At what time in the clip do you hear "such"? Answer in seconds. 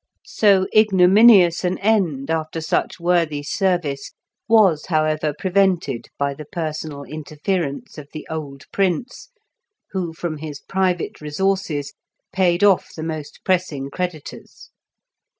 2.59-2.99